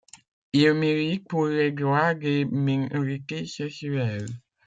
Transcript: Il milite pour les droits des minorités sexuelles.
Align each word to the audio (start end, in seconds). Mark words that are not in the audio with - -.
Il 0.53 0.73
milite 0.73 1.27
pour 1.27 1.45
les 1.45 1.71
droits 1.71 2.15
des 2.15 2.45
minorités 2.45 3.45
sexuelles. 3.45 4.25